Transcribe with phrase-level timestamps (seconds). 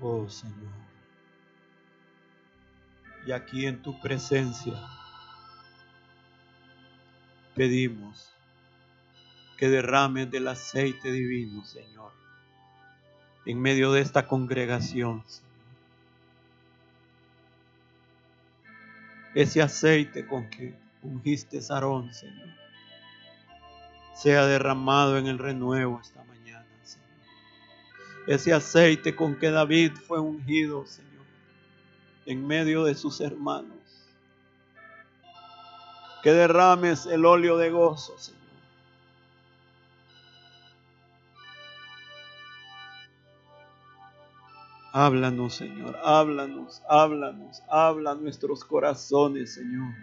[0.00, 0.86] Oh Señor.
[3.26, 4.74] Y aquí en tu presencia
[7.54, 8.30] pedimos
[9.56, 12.12] que derrames del aceite divino, Señor,
[13.46, 15.24] en medio de esta congregación.
[19.34, 22.48] Ese aceite con que ungiste Sarón, Señor,
[24.14, 26.35] sea derramado en el renuevo esta mañana.
[28.26, 31.24] Ese aceite con que David fue ungido, Señor,
[32.26, 33.76] en medio de sus hermanos.
[36.22, 38.36] Que derrames el óleo de gozo, Señor.
[44.92, 49.94] Háblanos, Señor, háblanos, háblanos, habla nuestros corazones, Señor.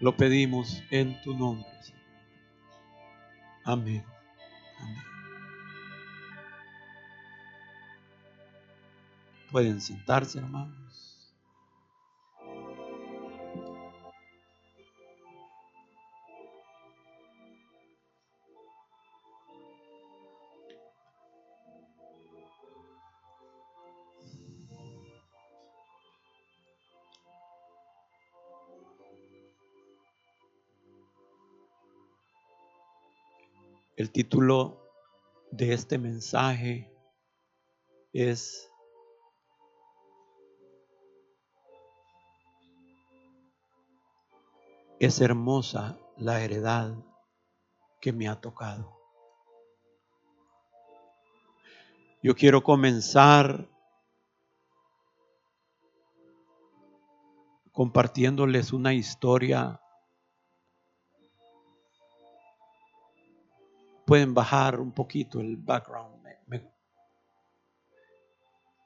[0.00, 2.02] Lo pedimos en tu nombre, Señor.
[3.64, 4.04] Amén.
[4.78, 5.09] Amén.
[9.50, 10.80] Pueden sentarse, hermanos.
[33.96, 34.80] El título
[35.50, 36.90] de este mensaje
[38.12, 38.69] es
[45.00, 46.94] Es hermosa la heredad
[48.02, 49.00] que me ha tocado.
[52.22, 53.66] Yo quiero comenzar
[57.72, 59.80] compartiéndoles una historia.
[64.04, 66.22] Pueden bajar un poquito el background.
[66.46, 66.70] Me,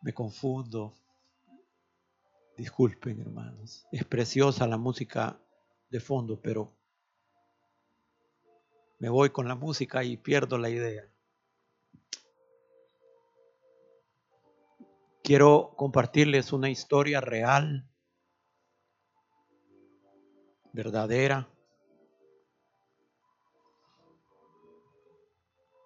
[0.01, 0.95] me, confundo.
[2.57, 3.85] Disculpen, hermanos.
[3.91, 5.41] Es preciosa la música
[5.94, 6.77] de fondo, pero
[8.98, 11.08] me voy con la música y pierdo la idea.
[15.22, 17.88] Quiero compartirles una historia real,
[20.72, 21.48] verdadera,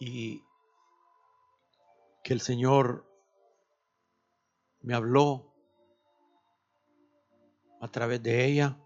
[0.01, 0.43] y
[2.25, 3.05] que el Señor
[4.81, 5.55] me habló
[7.83, 8.79] a través de ella.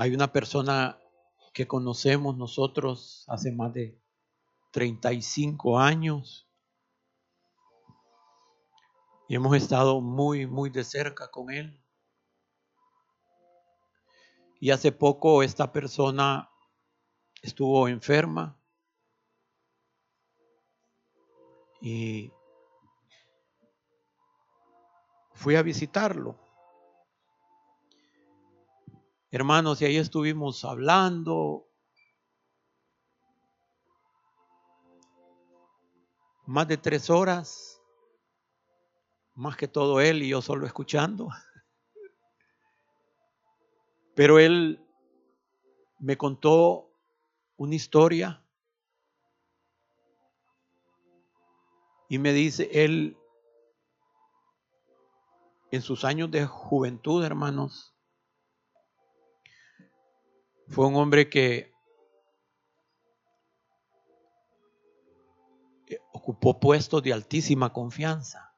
[0.00, 0.98] Hay una persona
[1.52, 4.00] que conocemos nosotros hace más de
[4.70, 6.48] 35 años
[9.28, 11.84] y hemos estado muy, muy de cerca con él.
[14.58, 16.50] Y hace poco esta persona
[17.42, 18.58] estuvo enferma
[21.82, 22.32] y
[25.34, 26.49] fui a visitarlo.
[29.32, 31.68] Hermanos, y ahí estuvimos hablando.
[36.46, 37.80] Más de tres horas,
[39.36, 41.28] más que todo él y yo solo escuchando.
[44.16, 44.84] Pero él
[46.00, 46.90] me contó
[47.56, 48.44] una historia
[52.08, 53.16] y me dice, él
[55.70, 57.94] en sus años de juventud, hermanos,
[60.70, 61.72] fue un hombre que
[66.12, 68.54] ocupó puestos de altísima confianza.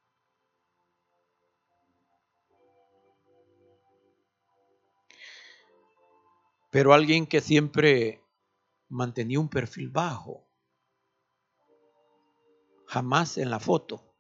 [6.71, 8.23] Pero alguien que siempre
[8.89, 10.47] mantenía un perfil bajo,
[12.87, 14.15] jamás en la foto,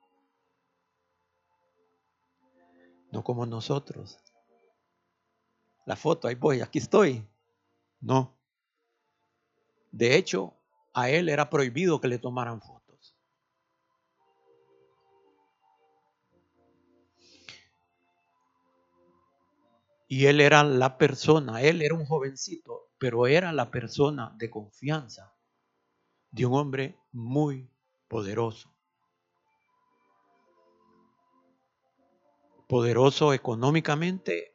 [3.10, 4.18] no como nosotros.
[5.84, 7.26] La foto, ahí voy, aquí estoy.
[8.02, 8.36] No.
[9.92, 10.54] De hecho,
[10.92, 13.16] a él era prohibido que le tomaran fotos.
[20.08, 25.34] Y él era la persona, él era un jovencito, pero era la persona de confianza
[26.30, 27.70] de un hombre muy
[28.08, 28.74] poderoso.
[32.68, 34.51] Poderoso económicamente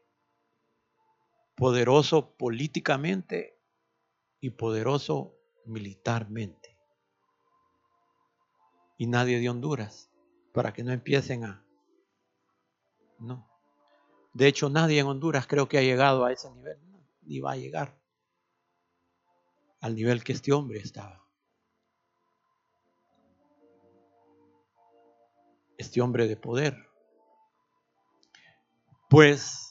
[1.57, 3.59] poderoso políticamente
[4.39, 6.77] y poderoso militarmente.
[8.99, 10.11] Y nadie de Honduras,
[10.53, 11.65] para que no empiecen a...
[13.17, 13.49] No.
[14.33, 16.77] De hecho, nadie en Honduras creo que ha llegado a ese nivel,
[17.23, 17.97] ni va a llegar.
[19.81, 21.25] al nivel que este hombre estaba.
[25.77, 26.75] Este hombre de poder.
[29.09, 29.66] Pues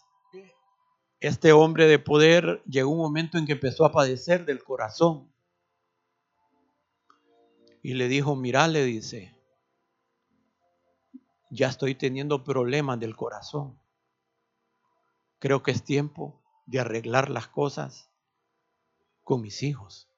[1.27, 5.33] este hombre de poder llegó un momento en que empezó a padecer del corazón.
[7.83, 9.37] Y le dijo, mira, le dice,
[11.51, 13.79] ya estoy teniendo problemas del corazón.
[15.39, 18.11] Creo que es tiempo de arreglar las cosas
[19.23, 20.09] con mis hijos.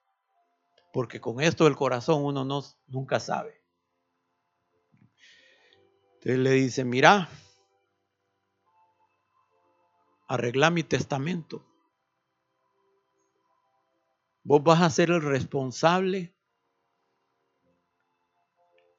[0.91, 3.61] Porque con esto del corazón uno no, nunca sabe.
[6.15, 7.29] Entonces le dice, mira,
[10.29, 11.65] arregla mi testamento.
[14.43, 16.35] Vos vas a ser el responsable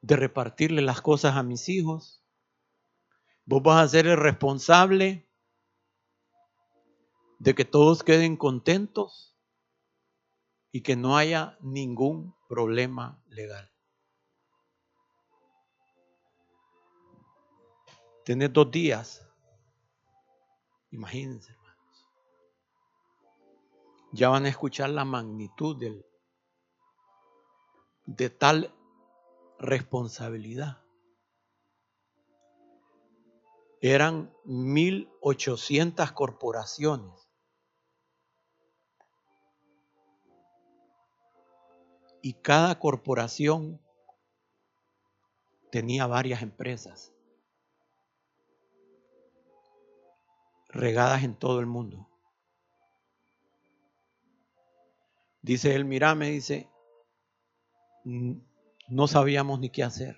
[0.02, 2.24] de repartirle las cosas a mis hijos.
[3.44, 5.28] Vos vas a ser el responsable
[7.38, 9.38] de que todos queden contentos
[10.72, 13.70] y que no haya ningún problema legal.
[18.24, 19.29] Tenés dos días.
[20.90, 22.08] Imagínense, hermanos.
[24.12, 25.76] Ya van a escuchar la magnitud
[28.06, 28.74] de tal
[29.58, 30.82] responsabilidad.
[33.80, 37.30] Eran 1.800 corporaciones
[42.20, 43.80] y cada corporación
[45.70, 47.09] tenía varias empresas
[50.72, 52.08] regadas en todo el mundo.
[55.42, 56.68] Dice él, mira, me dice,
[58.04, 60.16] no sabíamos ni qué hacer.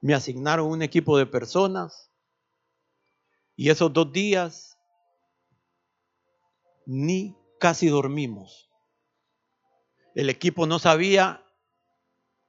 [0.00, 2.10] Me asignaron un equipo de personas
[3.56, 4.78] y esos dos días
[6.86, 8.66] ni casi dormimos
[10.16, 11.44] el equipo no sabía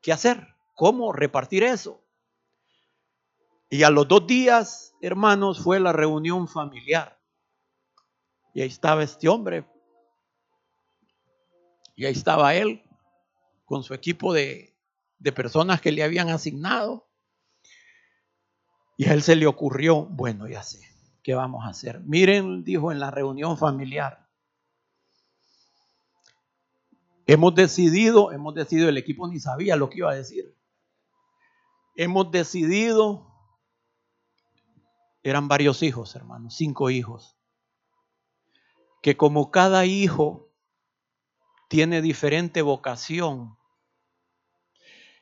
[0.01, 2.01] qué hacer, cómo repartir eso.
[3.69, 7.19] Y a los dos días, hermanos, fue la reunión familiar.
[8.53, 9.65] Y ahí estaba este hombre.
[11.95, 12.83] Y ahí estaba él
[13.65, 14.75] con su equipo de,
[15.19, 17.09] de personas que le habían asignado.
[18.97, 20.81] Y a él se le ocurrió, bueno, ya sé,
[21.21, 21.99] ¿qué vamos a hacer?
[22.01, 24.27] Miren, dijo en la reunión familiar,
[27.29, 30.55] Hemos decidido, hemos decidido, el equipo ni sabía lo que iba a decir.
[31.97, 33.27] Hemos decidido,
[35.29, 37.37] eran varios hijos, hermanos, cinco hijos,
[39.01, 40.51] que como cada hijo
[41.69, 43.57] tiene diferente vocación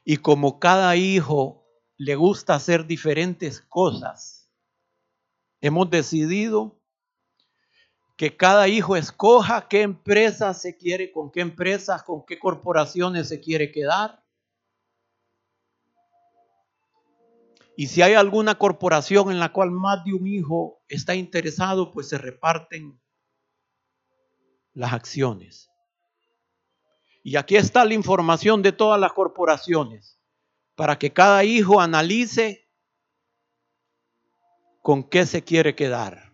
[0.03, 1.65] y como cada hijo
[1.97, 4.49] le gusta hacer diferentes cosas,
[5.61, 6.79] hemos decidido
[8.17, 13.41] que cada hijo escoja qué empresa se quiere, con qué empresas, con qué corporaciones se
[13.41, 14.24] quiere quedar.
[17.77, 22.09] Y si hay alguna corporación en la cual más de un hijo está interesado, pues
[22.09, 22.99] se reparten
[24.73, 25.69] las acciones.
[27.23, 30.19] Y aquí está la información de todas las corporaciones,
[30.75, 32.69] para que cada hijo analice
[34.81, 36.31] con qué se quiere quedar.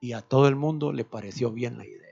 [0.00, 2.07] Y a todo el mundo le pareció bien la idea.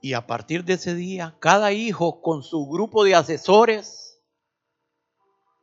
[0.00, 4.22] Y a partir de ese día, cada hijo con su grupo de asesores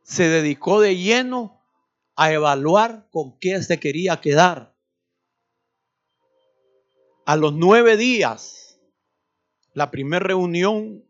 [0.02, 1.62] se dedicó de lleno
[2.14, 4.76] a evaluar con qué se quería quedar
[7.26, 8.80] a los nueve días,
[9.74, 11.04] la primera reunión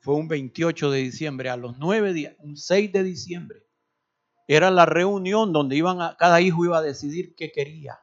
[0.00, 3.66] fue un 28 de diciembre, a los nueve días, un 6 de diciembre,
[4.46, 8.00] era la reunión donde iban a, cada hijo iba a decidir qué quería.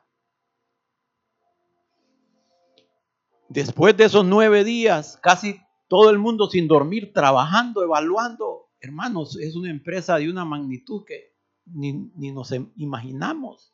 [3.50, 8.70] Después de esos nueve días, casi todo el mundo sin dormir, trabajando, evaluando.
[8.80, 13.74] Hermanos, es una empresa de una magnitud que ni, ni nos imaginamos.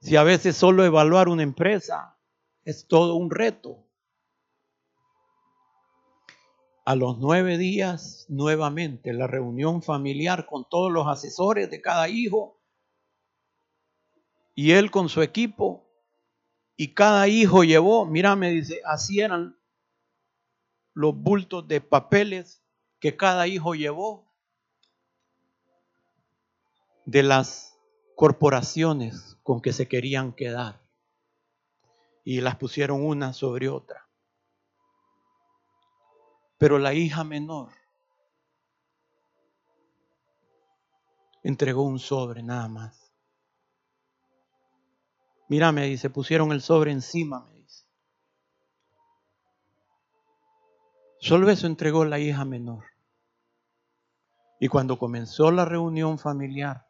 [0.00, 2.18] Si a veces solo evaluar una empresa
[2.64, 3.86] es todo un reto.
[6.84, 12.60] A los nueve días, nuevamente, la reunión familiar con todos los asesores de cada hijo
[14.54, 15.85] y él con su equipo.
[16.76, 19.58] Y cada hijo llevó, mira, me dice, así eran
[20.92, 22.62] los bultos de papeles
[23.00, 24.26] que cada hijo llevó
[27.06, 27.78] de las
[28.14, 30.80] corporaciones con que se querían quedar
[32.24, 34.08] y las pusieron una sobre otra.
[36.58, 37.70] Pero la hija menor
[41.42, 43.05] entregó un sobre nada más.
[45.48, 47.86] Mira, me dice, pusieron el sobre encima, me dice.
[51.20, 52.84] Solo eso entregó la hija menor.
[54.58, 56.86] Y cuando comenzó la reunión familiar,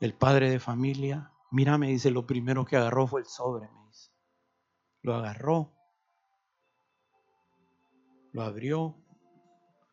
[0.00, 3.86] el padre de familia, mira, me dice, lo primero que agarró fue el sobre, me
[3.86, 4.10] dice.
[5.00, 5.72] Lo agarró,
[8.32, 8.96] lo abrió,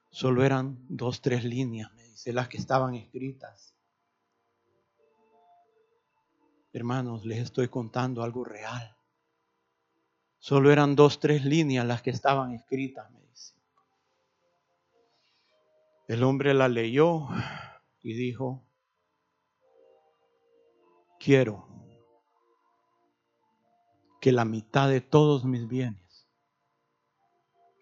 [0.10, 3.76] solo eran dos, tres líneas, me dice, las que estaban escritas.
[6.72, 8.96] Hermanos, les estoy contando algo real.
[10.38, 13.56] Solo eran dos, tres líneas las que estaban escritas, me dice.
[16.08, 17.28] El hombre la leyó
[18.02, 18.64] y dijo,
[21.20, 21.68] quiero
[24.22, 26.28] que la mitad de todos mis bienes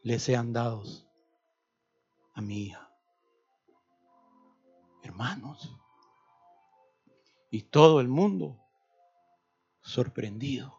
[0.04, 1.08] le sean dados
[2.34, 2.90] a mi hija.
[5.04, 5.78] Hermanos,
[7.50, 8.67] y todo el mundo
[9.88, 10.76] sorprendido.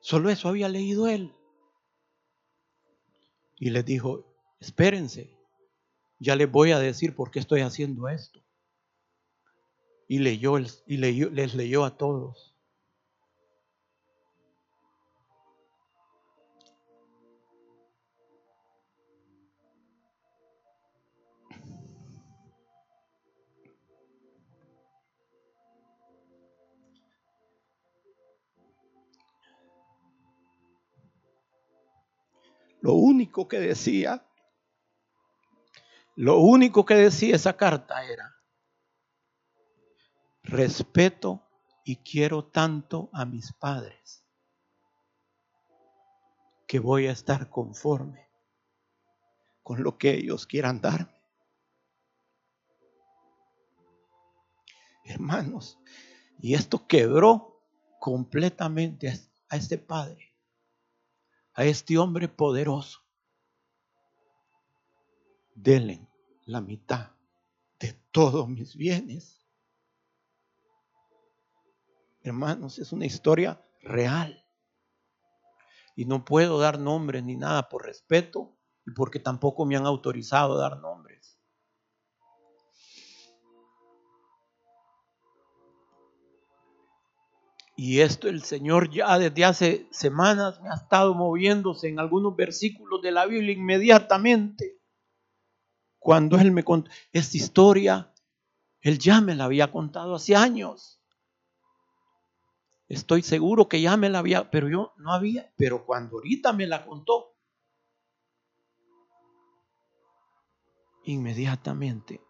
[0.00, 1.34] Solo eso había leído él.
[3.56, 4.24] Y les dijo,
[4.60, 5.36] espérense,
[6.18, 8.40] ya les voy a decir por qué estoy haciendo esto.
[10.08, 12.51] Y, leyó, y les leyó a todos.
[32.82, 34.26] Lo único que decía,
[36.16, 38.34] lo único que decía esa carta era,
[40.42, 41.48] respeto
[41.84, 44.24] y quiero tanto a mis padres
[46.66, 48.28] que voy a estar conforme
[49.62, 51.22] con lo que ellos quieran darme.
[55.04, 55.78] Hermanos,
[56.40, 57.62] y esto quebró
[58.00, 59.08] completamente
[59.48, 60.31] a este padre
[61.54, 63.00] a este hombre poderoso,
[65.54, 66.08] denle
[66.46, 67.10] la mitad
[67.78, 69.46] de todos mis bienes.
[72.22, 74.38] Hermanos, es una historia real.
[75.94, 78.56] Y no puedo dar nombres ni nada por respeto
[78.86, 81.31] y porque tampoco me han autorizado a dar nombres.
[87.84, 93.02] Y esto el Señor ya desde hace semanas me ha estado moviéndose en algunos versículos
[93.02, 94.80] de la Biblia inmediatamente.
[95.98, 98.14] Cuando Él me contó esta historia,
[98.82, 101.02] Él ya me la había contado hace años.
[102.86, 106.68] Estoy seguro que ya me la había, pero yo no había, pero cuando ahorita me
[106.68, 107.34] la contó,
[111.02, 112.20] inmediatamente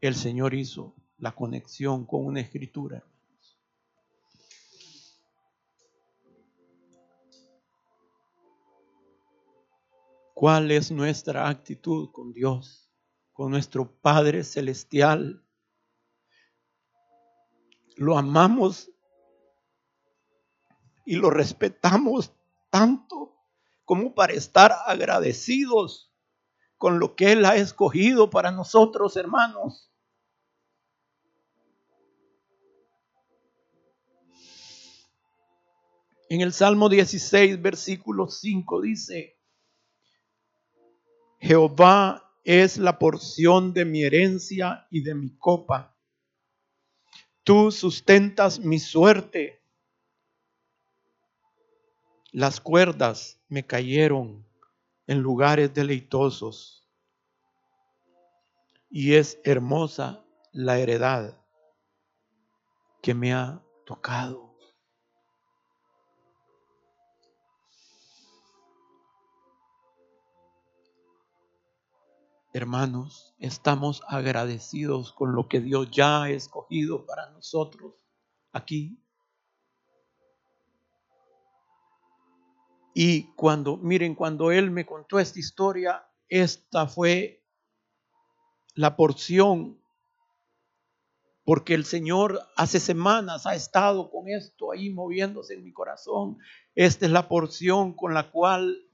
[0.00, 3.04] el Señor hizo la conexión con una escritura.
[10.42, 12.90] Cuál es nuestra actitud con Dios,
[13.32, 15.46] con nuestro Padre Celestial.
[17.94, 18.90] Lo amamos
[21.06, 22.34] y lo respetamos
[22.70, 23.36] tanto
[23.84, 26.12] como para estar agradecidos
[26.76, 29.92] con lo que Él ha escogido para nosotros, hermanos.
[36.28, 39.38] En el Salmo 16, versículo 5 dice,
[41.42, 45.98] Jehová es la porción de mi herencia y de mi copa.
[47.42, 49.60] Tú sustentas mi suerte.
[52.30, 54.46] Las cuerdas me cayeron
[55.08, 56.88] en lugares deleitosos.
[58.88, 61.36] Y es hermosa la heredad
[63.02, 64.51] que me ha tocado.
[72.54, 77.94] Hermanos, estamos agradecidos con lo que Dios ya ha escogido para nosotros
[78.52, 79.02] aquí.
[82.92, 87.42] Y cuando, miren, cuando Él me contó esta historia, esta fue
[88.74, 89.80] la porción,
[91.44, 96.36] porque el Señor hace semanas ha estado con esto ahí moviéndose en mi corazón.
[96.74, 98.91] Esta es la porción con la cual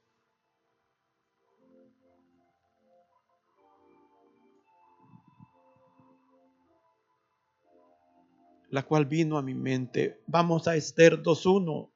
[8.71, 10.23] la cual vino a mi mente.
[10.27, 11.91] Vamos a Esther 2.1.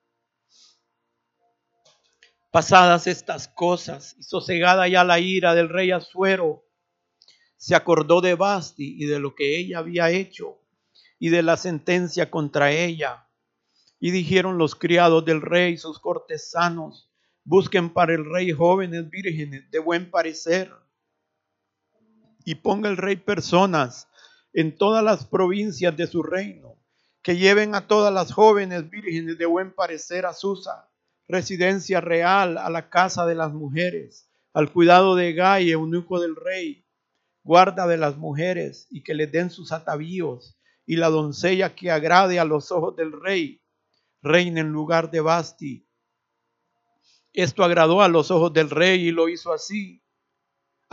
[2.50, 6.66] Pasadas estas cosas y sosegada ya la ira del rey Asuero,
[7.56, 10.58] se acordó de Basti y de lo que ella había hecho
[11.18, 13.28] y de la sentencia contra ella.
[14.00, 17.08] Y dijeron los criados del rey, sus cortesanos,
[17.44, 20.72] busquen para el rey jóvenes vírgenes de buen parecer.
[22.44, 24.08] Y ponga el rey personas
[24.52, 26.76] en todas las provincias de su reino,
[27.23, 30.88] que lleven a todas las jóvenes vírgenes de buen parecer a Susa
[31.32, 36.85] residencia real, a la casa de las mujeres, al cuidado de Gai, eunuco del rey,
[37.42, 42.38] guarda de las mujeres, y que le den sus atavíos, y la doncella que agrade
[42.38, 43.62] a los ojos del rey,
[44.21, 45.88] reina en lugar de Basti.
[47.32, 50.02] Esto agradó a los ojos del rey y lo hizo así.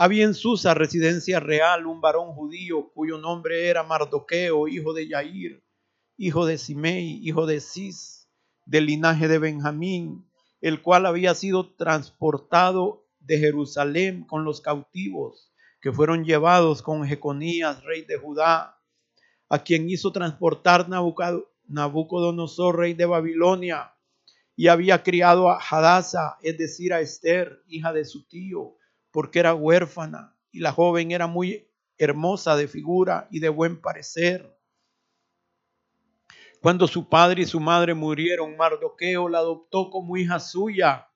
[0.02, 5.62] Había en Susa residencia real un varón judío cuyo nombre era Mardoqueo, hijo de Yair,
[6.16, 8.26] hijo de Simei, hijo de Cis,
[8.64, 10.26] del linaje de Benjamín,
[10.62, 15.52] el cual había sido transportado de Jerusalén con los cautivos
[15.82, 18.80] que fueron llevados con Jeconías, rey de Judá,
[19.50, 23.92] a quien hizo transportar Nabucodonosor, rey de Babilonia,
[24.56, 28.78] y había criado a Hadasa, es decir, a Esther, hija de su tío,
[29.10, 34.56] porque era huérfana, y la joven era muy hermosa de figura y de buen parecer.
[36.60, 41.08] Cuando su padre y su madre murieron, Mardoqueo la adoptó como hija suya.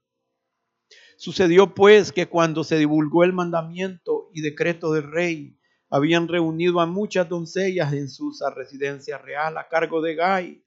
[1.17, 5.59] Sucedió pues que cuando se divulgó el mandamiento y decreto del rey,
[5.91, 10.65] habían reunido a muchas doncellas en su residencia real a cargo de Gai.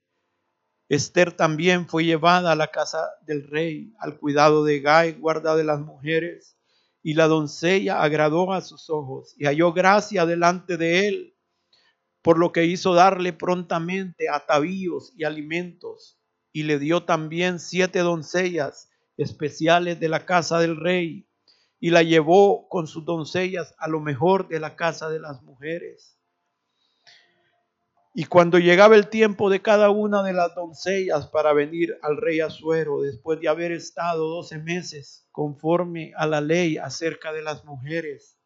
[0.88, 5.64] Esther también fue llevada a la casa del rey, al cuidado de Gai, guarda de
[5.64, 6.57] las mujeres,
[7.02, 11.34] y la doncella agradó a sus ojos y halló gracia delante de él
[12.22, 16.18] por lo que hizo darle prontamente atavíos y alimentos,
[16.52, 21.26] y le dio también siete doncellas especiales de la casa del rey,
[21.80, 26.17] y la llevó con sus doncellas a lo mejor de la casa de las mujeres.
[28.18, 32.40] Y cuando llegaba el tiempo de cada una de las doncellas para venir al rey
[32.40, 38.36] Asuero, después de haber estado doce meses conforme a la ley acerca de las mujeres,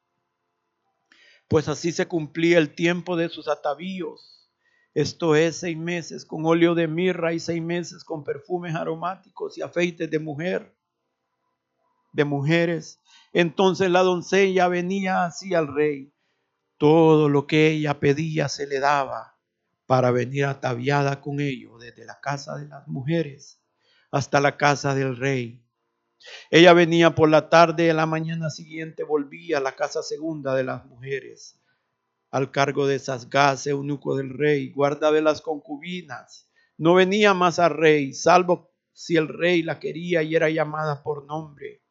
[1.49, 4.47] pues así se cumplía el tiempo de sus atavíos.
[4.93, 9.63] Esto es seis meses con óleo de mirra y seis meses con perfumes aromáticos y
[9.63, 10.77] afeites de mujer,
[12.13, 13.01] de mujeres.
[13.33, 16.13] Entonces la doncella venía así al rey.
[16.77, 19.32] Todo lo que ella pedía se le daba
[19.93, 23.63] para venir ataviada con ello desde la casa de las mujeres
[24.11, 25.63] hasta la casa del rey.
[26.51, 30.65] Ella venía por la tarde y la mañana siguiente volvía a la casa segunda de
[30.65, 31.61] las mujeres,
[32.31, 36.49] al cargo de Sasgaz, eunuco del rey, guarda de las concubinas.
[36.79, 41.27] No venía más al rey, salvo si el rey la quería y era llamada por
[41.27, 41.83] nombre.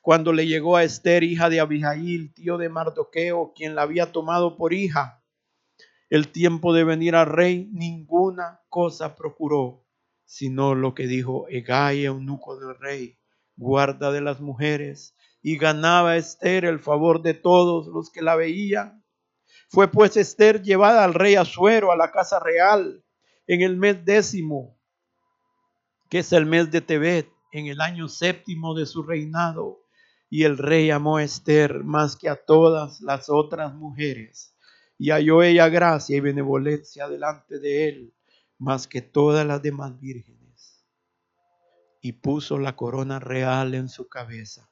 [0.00, 4.56] Cuando le llegó a Esther, hija de Abijail, tío de Mardoqueo, quien la había tomado
[4.56, 5.17] por hija,
[6.10, 9.84] el tiempo de venir al rey, ninguna cosa procuró,
[10.24, 13.18] sino lo que dijo Egai, eunuco del rey
[13.58, 19.04] guarda de las mujeres, y ganaba Esther el favor de todos los que la veían.
[19.68, 23.04] Fue pues Esther llevada al rey Asuero a la casa real
[23.46, 24.78] en el mes décimo,
[26.08, 29.80] que es el mes de Tebet, en el año séptimo de su reinado.
[30.30, 34.54] Y el rey amó a Esther más que a todas las otras mujeres,
[34.98, 38.14] y halló ella gracia y benevolencia delante de él,
[38.58, 40.38] más que todas las demás vírgenes
[42.00, 44.70] y puso la corona real en su cabeza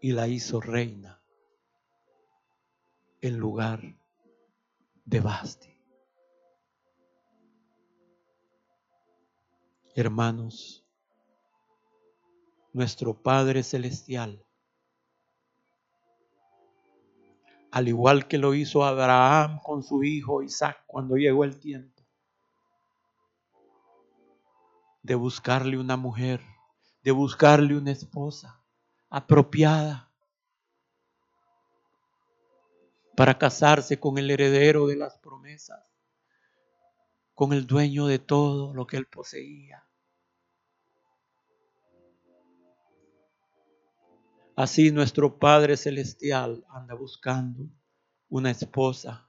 [0.00, 1.20] y la hizo reina
[3.20, 3.98] en lugar
[5.04, 5.72] de Basti.
[9.94, 10.84] Hermanos,
[12.72, 14.45] nuestro Padre Celestial,
[17.70, 22.02] al igual que lo hizo Abraham con su hijo Isaac cuando llegó el tiempo,
[25.02, 26.40] de buscarle una mujer,
[27.02, 28.64] de buscarle una esposa
[29.08, 30.10] apropiada
[33.16, 35.82] para casarse con el heredero de las promesas,
[37.34, 39.86] con el dueño de todo lo que él poseía.
[44.56, 47.68] Así nuestro Padre Celestial anda buscando
[48.28, 49.28] una esposa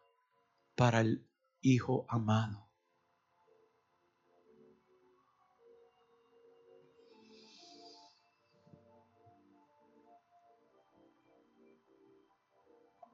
[0.76, 1.24] para el
[1.62, 2.68] Hijo amado.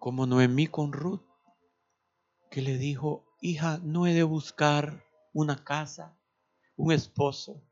[0.03, 1.23] como Noemí con Ruth,
[2.51, 6.19] que le dijo, hija, no he de buscar una casa,
[6.75, 7.63] un esposo,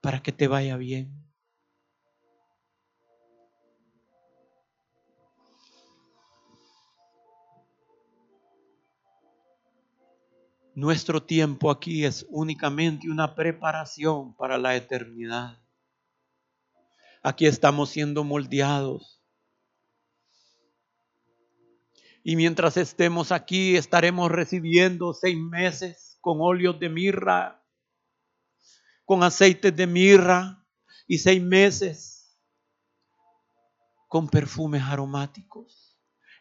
[0.00, 1.31] para que te vaya bien.
[10.74, 15.58] Nuestro tiempo aquí es únicamente una preparación para la eternidad.
[17.22, 19.20] Aquí estamos siendo moldeados.
[22.24, 27.62] Y mientras estemos aquí, estaremos recibiendo seis meses con óleos de mirra,
[29.04, 30.62] con aceites de mirra,
[31.06, 32.38] y seis meses
[34.08, 35.81] con perfumes aromáticos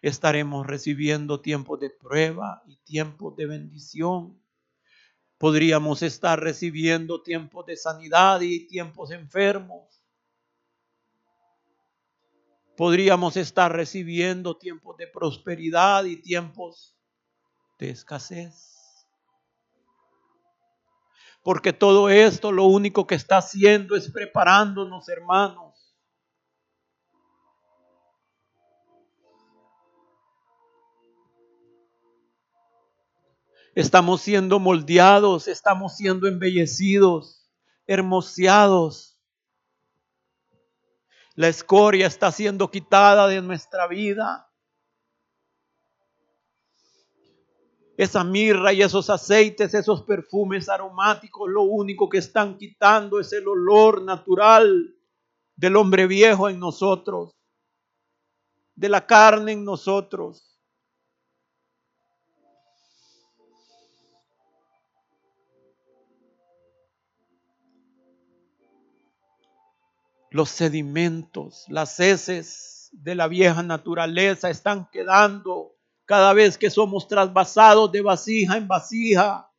[0.01, 4.41] estaremos recibiendo tiempos de prueba y tiempos de bendición.
[5.37, 10.03] Podríamos estar recibiendo tiempos de sanidad y tiempos enfermos.
[12.75, 16.95] Podríamos estar recibiendo tiempos de prosperidad y tiempos
[17.77, 19.07] de escasez.
[21.43, 25.70] Porque todo esto lo único que está haciendo es preparándonos, hermanos
[33.73, 37.49] Estamos siendo moldeados, estamos siendo embellecidos,
[37.87, 39.17] hermoseados.
[41.35, 44.51] La escoria está siendo quitada de nuestra vida.
[47.95, 53.47] Esa mirra y esos aceites, esos perfumes aromáticos, lo único que están quitando es el
[53.47, 54.97] olor natural
[55.55, 57.37] del hombre viejo en nosotros,
[58.75, 60.50] de la carne en nosotros.
[70.31, 77.91] Los sedimentos, las heces de la vieja naturaleza están quedando cada vez que somos trasvasados
[77.91, 79.51] de vasija en vasija.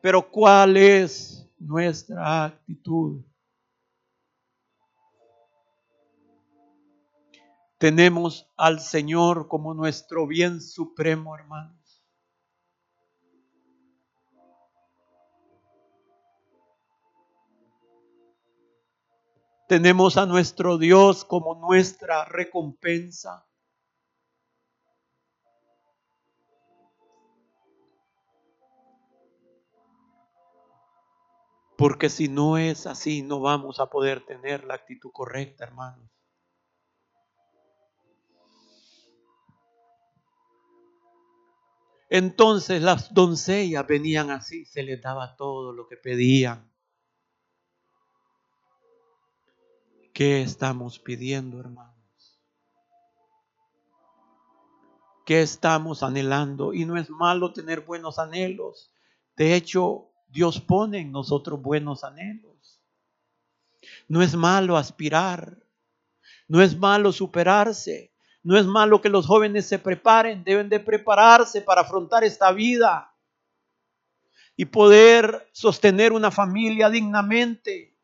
[0.00, 3.22] Pero ¿cuál es nuestra actitud?
[7.76, 11.75] Tenemos al Señor como nuestro bien supremo, hermano.
[19.66, 23.46] Tenemos a nuestro Dios como nuestra recompensa.
[31.76, 36.08] Porque si no es así, no vamos a poder tener la actitud correcta, hermanos.
[42.08, 46.70] Entonces las doncellas venían así, se les daba todo lo que pedían.
[50.16, 52.40] ¿Qué estamos pidiendo, hermanos?
[55.26, 56.72] ¿Qué estamos anhelando?
[56.72, 58.90] Y no es malo tener buenos anhelos.
[59.36, 62.80] De hecho, Dios pone en nosotros buenos anhelos.
[64.08, 65.58] No es malo aspirar.
[66.48, 68.10] No es malo superarse.
[68.42, 70.44] No es malo que los jóvenes se preparen.
[70.44, 73.14] Deben de prepararse para afrontar esta vida
[74.56, 77.95] y poder sostener una familia dignamente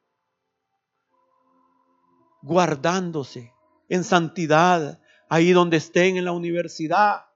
[2.42, 3.52] guardándose
[3.88, 7.26] en santidad, ahí donde estén en la universidad.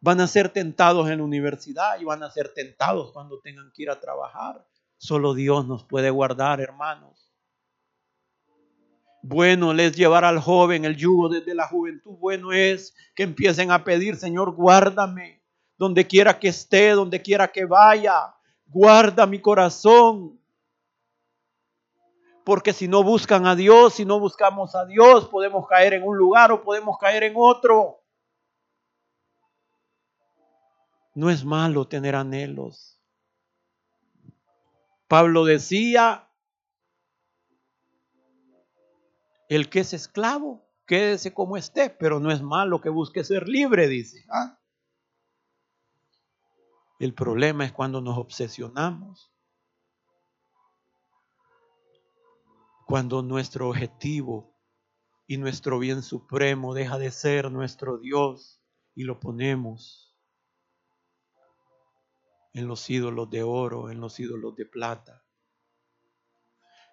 [0.00, 3.82] Van a ser tentados en la universidad y van a ser tentados cuando tengan que
[3.82, 4.66] ir a trabajar.
[4.96, 7.32] Solo Dios nos puede guardar, hermanos.
[9.24, 12.16] Bueno es llevar al joven el yugo desde la juventud.
[12.18, 15.42] Bueno es que empiecen a pedir, Señor, guárdame
[15.78, 18.34] donde quiera que esté, donde quiera que vaya.
[18.66, 20.40] Guarda mi corazón.
[22.44, 26.16] Porque si no buscan a Dios, si no buscamos a Dios, podemos caer en un
[26.16, 28.02] lugar o podemos caer en otro.
[31.14, 33.00] No es malo tener anhelos.
[35.06, 36.28] Pablo decía,
[39.48, 43.88] el que es esclavo, quédese como esté, pero no es malo que busque ser libre,
[43.88, 44.24] dice.
[44.30, 44.58] ¿ah?
[46.98, 49.31] El problema es cuando nos obsesionamos
[52.92, 54.54] cuando nuestro objetivo
[55.26, 58.60] y nuestro bien supremo deja de ser nuestro Dios
[58.94, 60.14] y lo ponemos
[62.52, 65.24] en los ídolos de oro, en los ídolos de plata,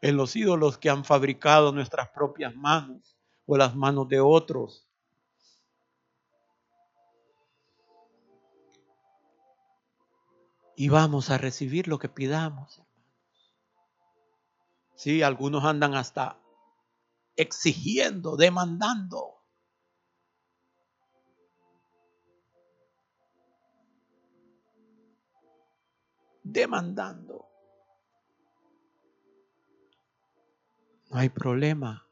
[0.02, 4.88] en los ídolos que han fabricado nuestras propias manos o las manos de otros.
[10.78, 12.82] Y vamos a recibir lo que pidamos.
[15.00, 16.38] Sí, algunos andan hasta
[17.38, 19.46] exigiendo, demandando.
[26.44, 27.48] Demandando.
[31.10, 32.06] No hay problema.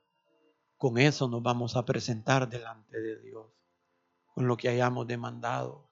[0.78, 3.52] Con eso nos vamos a presentar delante de Dios,
[4.34, 5.87] con lo que hayamos demandado.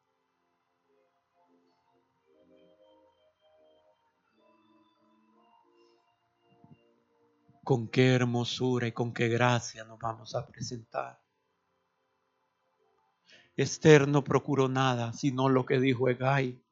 [7.65, 11.19] Con qué hermosura y con qué gracia nos vamos a presentar.
[13.58, 16.63] Esther no procuró nada, sino lo que dijo Egay.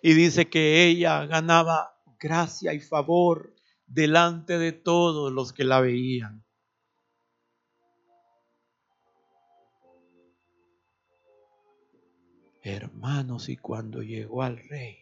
[0.00, 3.54] Y dice que ella ganaba gracia y favor
[3.86, 6.44] delante de todos los que la veían.
[12.62, 14.98] Hermanos, y cuando llegó al rey,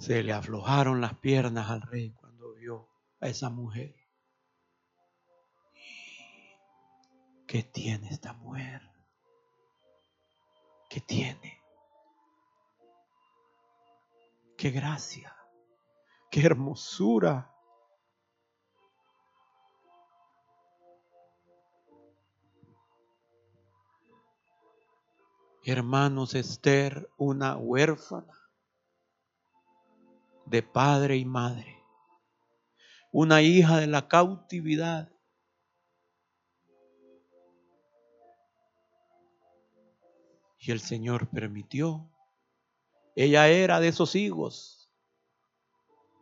[0.00, 2.88] se le aflojaron las piernas al rey cuando vio
[3.20, 3.94] a esa mujer.
[7.46, 8.80] ¿Qué tiene esta mujer?
[10.88, 11.62] ¿Qué tiene?
[14.56, 15.36] Qué gracia,
[16.30, 17.54] qué hermosura.
[25.62, 28.39] Hermanos, Esther, una huérfana
[30.50, 31.82] de padre y madre,
[33.12, 35.10] una hija de la cautividad,
[40.62, 42.06] Y el Señor permitió.
[43.16, 44.90] Ella era de esos higos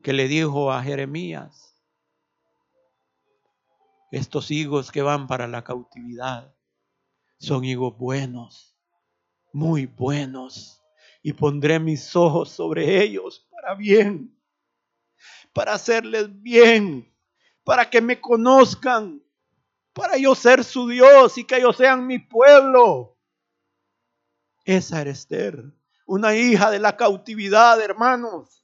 [0.01, 1.77] que le dijo a Jeremías,
[4.13, 6.55] estos higos que van para la cautividad
[7.41, 8.79] son higos buenos,
[9.53, 10.78] muy buenos,
[11.23, 14.37] y pondré mis ojos sobre ellos para bien,
[15.53, 17.13] para hacerles bien,
[17.65, 19.23] para que me conozcan,
[19.93, 23.19] para yo ser su Dios y que ellos sean mi pueblo.
[24.65, 25.65] Esa era Esther,
[26.07, 28.58] una hija de la cautividad, hermanos.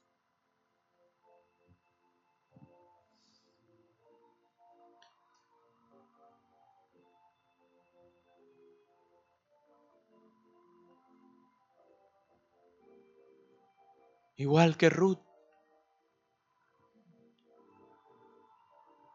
[14.35, 15.19] Igual que Ruth,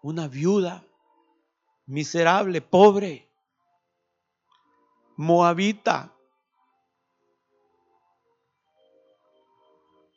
[0.02, 0.84] una viuda
[1.86, 3.30] miserable, pobre,
[5.16, 6.16] moabita,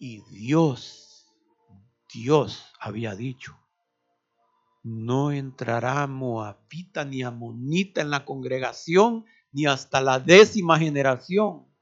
[0.06, 1.34] Y Dios,
[2.14, 3.58] Dios había dicho,
[4.84, 11.73] no entrará moabita ni amonita en la congregación ni hasta la décima generación,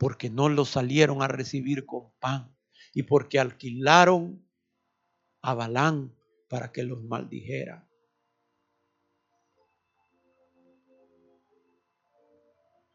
[0.00, 2.56] porque no lo salieron a recibir con pan
[2.94, 4.42] y porque alquilaron
[5.42, 6.16] a Balán
[6.48, 7.86] para que los maldijera.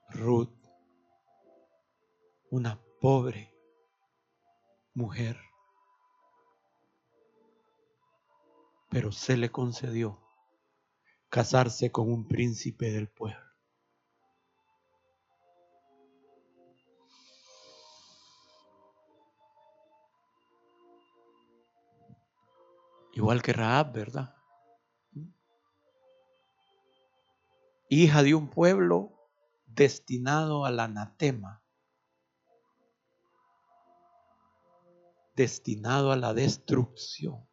[0.09, 0.49] Ruth,
[2.49, 3.53] una pobre
[4.95, 5.37] mujer.
[8.89, 10.19] Pero se le concedió
[11.29, 13.44] casarse con un príncipe del pueblo.
[23.15, 24.35] Igual que Raab, ¿verdad?
[27.89, 29.11] Hija de un pueblo
[29.65, 31.65] destinado al anatema.
[35.35, 37.45] destinado a la destrucción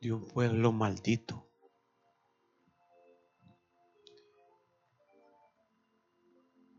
[0.00, 1.46] de un pueblo maldito.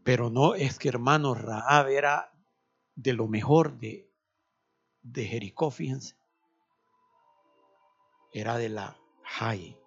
[0.03, 2.31] Pero no es que hermano Rahab era
[2.95, 4.09] de lo mejor de,
[5.01, 6.15] de Jericó, fíjense.
[8.31, 9.77] Era de la high.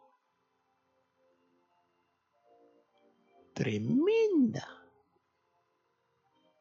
[3.54, 4.66] Tremenda.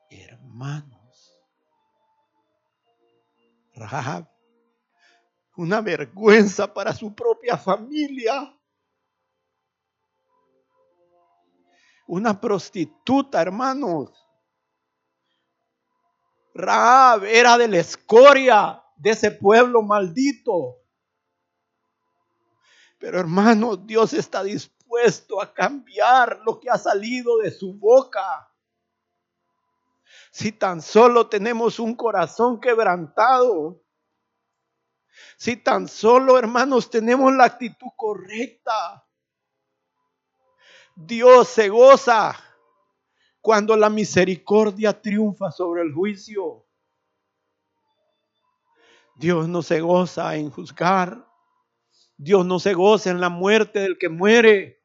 [0.10, 1.00] Hermano.
[3.80, 4.28] Rahab,
[5.56, 8.56] una vergüenza para su propia familia.
[12.08, 14.12] Una prostituta, hermanos.
[16.54, 20.78] Rahab era de la escoria de ese pueblo maldito.
[23.00, 28.54] Pero hermanos, Dios está dispuesto a cambiar lo que ha salido de su boca.
[30.32, 33.82] Si tan solo tenemos un corazón quebrantado,
[35.38, 39.08] si tan solo, hermanos, tenemos la actitud correcta,
[40.96, 42.36] Dios se goza
[43.40, 46.66] cuando la misericordia triunfa sobre el juicio.
[49.16, 51.29] Dios no se goza en juzgar.
[52.22, 54.84] Dios no se goza en la muerte del que muere.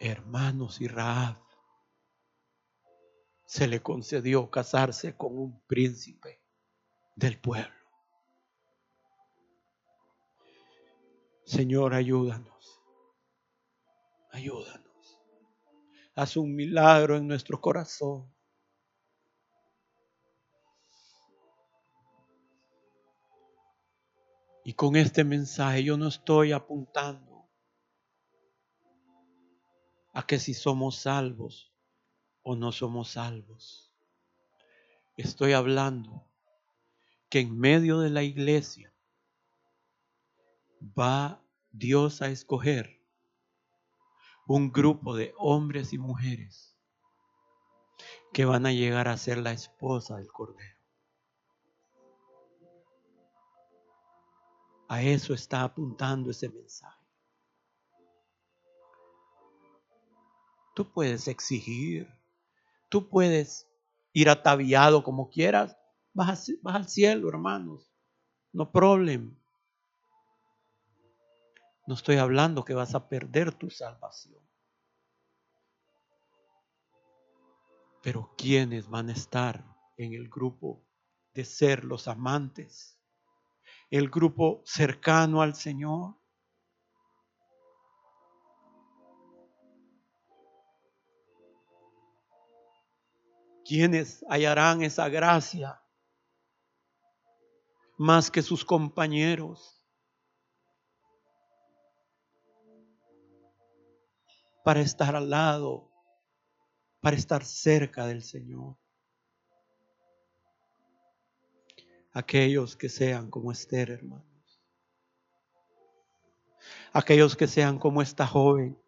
[0.00, 0.88] Hermanos y
[3.46, 6.42] se le concedió casarse con un príncipe
[7.14, 7.70] del pueblo.
[11.44, 12.82] Señor, ayúdanos.
[14.32, 14.81] Ayúdanos.
[16.14, 18.30] Haz un milagro en nuestro corazón.
[24.64, 27.48] Y con este mensaje yo no estoy apuntando
[30.12, 31.72] a que si somos salvos
[32.42, 33.92] o no somos salvos.
[35.16, 36.28] Estoy hablando
[37.28, 38.94] que en medio de la iglesia
[40.80, 43.01] va Dios a escoger
[44.46, 46.76] un grupo de hombres y mujeres
[48.32, 50.78] que van a llegar a ser la esposa del Cordero.
[54.88, 57.00] A eso está apuntando ese mensaje.
[60.74, 62.08] Tú puedes exigir,
[62.88, 63.68] tú puedes
[64.12, 65.76] ir ataviado como quieras,
[66.14, 67.90] vas, al cielo, hermanos,
[68.52, 69.38] no problem.
[71.86, 74.42] No estoy hablando que vas a perder tu salvación.
[78.02, 79.64] Pero ¿quiénes van a estar
[79.96, 80.84] en el grupo
[81.34, 82.98] de ser los amantes?
[83.92, 86.14] el grupo cercano al Señor.
[93.66, 95.78] ¿Quiénes hallarán esa gracia
[97.98, 99.81] más que sus compañeros?
[104.64, 105.90] Para estar al lado,
[107.00, 108.76] para estar cerca del Señor.
[112.12, 114.26] aquellos que sean como Esther, hermanos.
[116.92, 118.78] Aquellos que sean como esta joven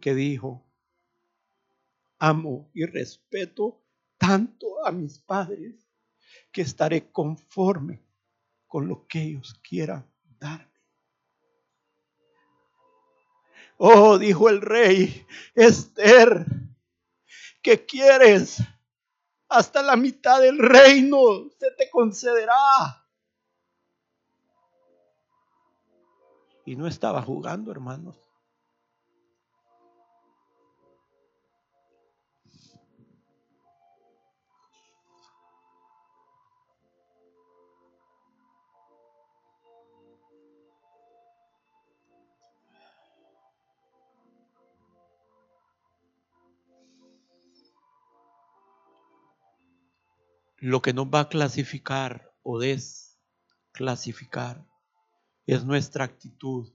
[0.00, 0.62] que dijo,
[2.18, 3.82] amo y respeto
[4.18, 5.88] tanto a mis padres
[6.52, 8.04] que estaré conforme
[8.66, 10.06] con lo que ellos quieran
[10.38, 10.73] darme.
[13.76, 16.46] Oh, dijo el rey, Esther,
[17.62, 18.62] ¿qué quieres?
[19.54, 22.52] hasta la mitad del reino se te concederá.
[26.66, 28.16] Y no estaba jugando, hermanos.
[50.66, 54.66] Lo que nos va a clasificar o desclasificar
[55.44, 56.72] es nuestra actitud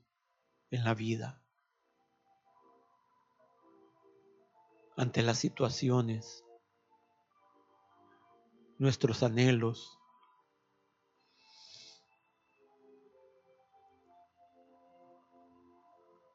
[0.69, 1.41] en la vida.
[4.95, 6.45] Ante las situaciones,
[8.77, 9.97] nuestros anhelos,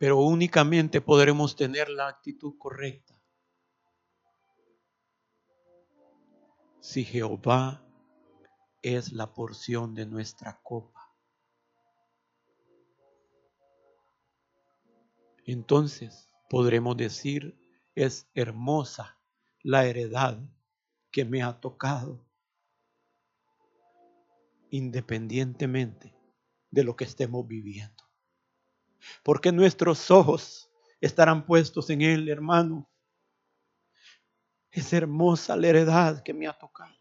[0.00, 3.13] pero únicamente podremos tener la actitud correcta
[6.84, 7.82] si Jehová
[8.82, 11.10] es la porción de nuestra copa.
[15.46, 17.58] Entonces podremos decir,
[17.94, 19.18] es hermosa
[19.62, 20.38] la heredad
[21.10, 22.22] que me ha tocado,
[24.68, 26.14] independientemente
[26.70, 28.04] de lo que estemos viviendo.
[29.22, 30.70] Porque nuestros ojos
[31.00, 32.86] estarán puestos en Él, hermano,
[34.74, 36.94] es hermosa la heredad que me ha tocado.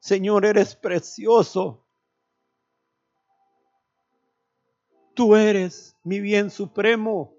[0.00, 1.86] Señor, eres precioso.
[5.14, 7.35] Tú eres mi bien supremo.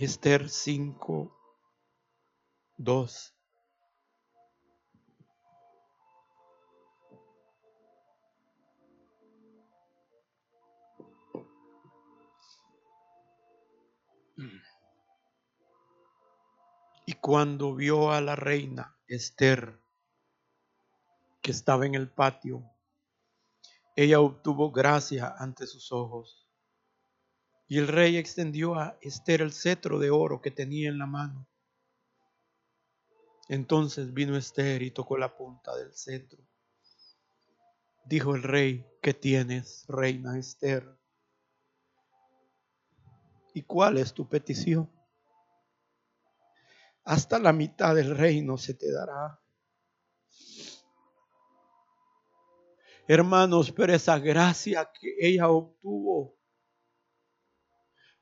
[0.00, 1.36] Esther 5,
[2.76, 3.34] 2.
[17.06, 19.82] Y cuando vio a la reina Esther,
[21.42, 22.62] que estaba en el patio,
[23.96, 26.47] ella obtuvo gracia ante sus ojos.
[27.68, 31.46] Y el rey extendió a Esther el cetro de oro que tenía en la mano.
[33.48, 36.42] Entonces vino Esther y tocó la punta del cetro.
[38.06, 40.98] dijo el rey, ¿qué tienes, reina Esther?
[43.52, 44.90] ¿Y cuál es tu petición?
[47.04, 49.38] Hasta la mitad del reino se te dará.
[53.06, 56.37] Hermanos, pero esa gracia que ella obtuvo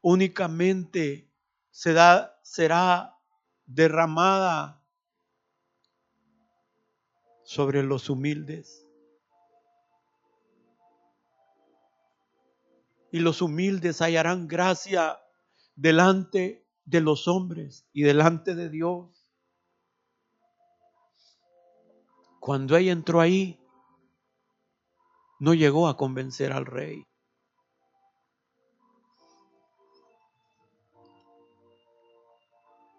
[0.09, 1.29] únicamente
[1.73, 3.19] será,
[3.65, 4.81] derramada
[7.43, 8.87] sobre los humildes.
[13.11, 15.19] Y los humildes hallarán gracia
[15.75, 19.35] delante de los hombres y delante de Dios.
[22.39, 23.59] Cuando ella entró ahí,
[25.41, 27.05] no llegó a convencer al rey.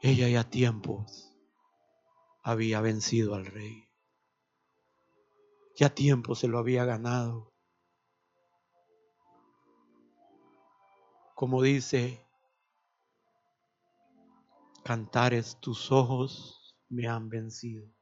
[0.01, 1.33] Ella ya tiempos
[2.43, 3.89] había vencido al rey.
[5.75, 7.51] Ya tiempo se lo había ganado.
[11.35, 12.25] Como dice,
[14.83, 17.96] cantares tus ojos me han vencido.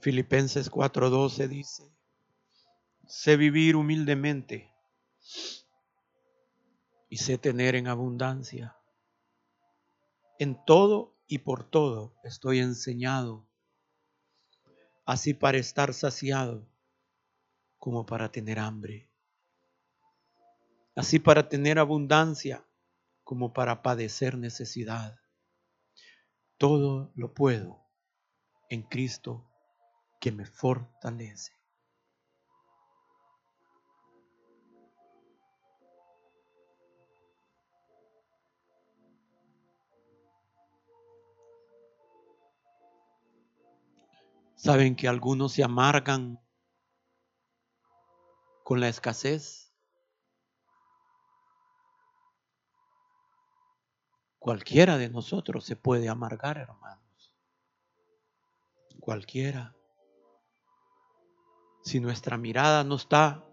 [0.00, 1.94] Filipenses 4:12 dice,
[3.06, 4.72] sé vivir humildemente
[7.10, 8.76] y sé tener en abundancia.
[10.38, 13.46] En todo y por todo estoy enseñado,
[15.04, 16.66] así para estar saciado
[17.78, 19.10] como para tener hambre,
[20.96, 22.64] así para tener abundancia
[23.22, 25.20] como para padecer necesidad.
[26.56, 27.86] Todo lo puedo
[28.70, 29.49] en Cristo
[30.20, 31.58] que me fortalece.
[44.56, 46.38] Saben que algunos se amargan
[48.62, 49.72] con la escasez.
[54.38, 57.34] Cualquiera de nosotros se puede amargar, hermanos.
[59.00, 59.79] Cualquiera
[61.82, 63.46] si nuestra mirada no está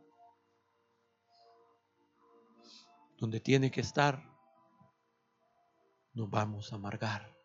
[3.18, 4.24] donde tiene que estar,
[6.14, 7.36] nos vamos a amargar.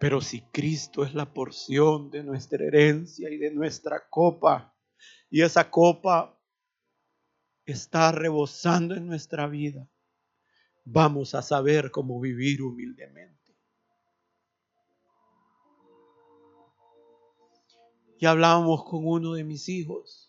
[0.00, 4.74] Pero si Cristo es la porción de nuestra herencia y de nuestra copa,
[5.28, 6.40] y esa copa
[7.66, 9.90] está rebosando en nuestra vida,
[10.84, 13.37] vamos a saber cómo vivir humildemente.
[18.18, 20.24] Y hablábamos con uno de mis hijos.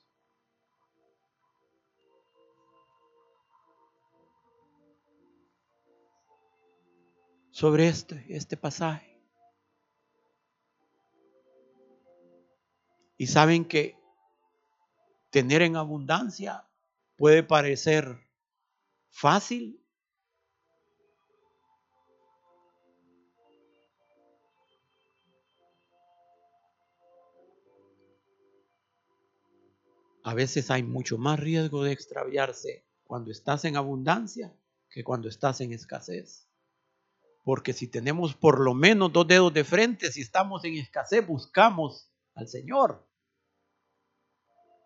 [7.59, 9.21] sobre este, este pasaje.
[13.17, 13.97] Y saben que
[15.29, 16.65] tener en abundancia
[17.17, 18.29] puede parecer
[19.09, 19.85] fácil,
[30.29, 34.55] a veces hay mucho más riesgo de extraviarse cuando estás en abundancia
[34.91, 36.47] que cuando estás en escasez.
[37.43, 42.11] Porque si tenemos por lo menos dos dedos de frente, si estamos en escasez, buscamos
[42.35, 43.09] al Señor.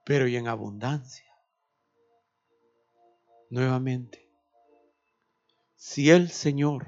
[0.06, 1.30] Pero y en abundancia.
[3.50, 4.32] Nuevamente,
[5.76, 6.88] si el Señor